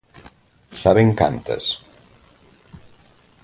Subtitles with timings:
[0.81, 1.65] ¿Saben cantas?